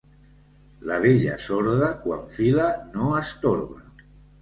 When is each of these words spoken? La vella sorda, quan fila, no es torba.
La 0.91 0.97
vella 1.03 1.37
sorda, 1.45 1.91
quan 2.07 2.25
fila, 2.41 2.69
no 2.99 3.15
es 3.23 3.39
torba. 3.47 3.83